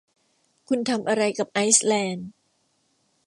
[0.67, 2.27] คุณทำอะไรกับไอซ์แลนด์?